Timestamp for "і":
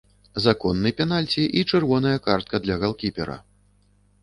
1.61-1.63